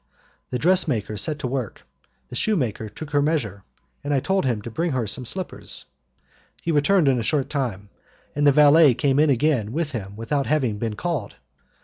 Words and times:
The 0.49 0.57
dressmaker 0.57 1.15
set 1.15 1.37
to 1.37 1.47
work, 1.47 1.83
the 2.29 2.35
shoemaker 2.35 2.89
took 2.89 3.11
her 3.11 3.21
measure, 3.21 3.63
and 4.03 4.15
I 4.15 4.19
told 4.19 4.45
him 4.47 4.63
to 4.63 4.71
bring 4.71 4.91
some 5.05 5.27
slippers. 5.27 5.85
He 6.59 6.71
returned 6.71 7.07
in 7.07 7.19
a 7.19 7.23
short 7.29 7.51
time, 7.51 7.89
and 8.35 8.47
the 8.47 8.51
valet 8.51 8.95
came 8.95 9.19
in 9.19 9.29
again 9.29 9.71
with 9.73 9.91
him 9.91 10.15
without 10.15 10.47
having 10.47 10.79
been 10.79 10.95
called. 10.95 11.35